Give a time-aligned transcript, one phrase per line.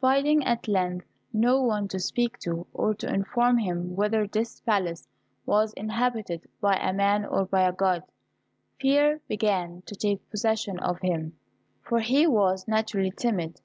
[0.00, 5.06] Finding at length no one to speak to, or to inform him whether this palace
[5.44, 8.02] was inhabited by a man or by a God,
[8.80, 11.36] fear began to take possession of him,
[11.82, 13.60] for he was naturally timid.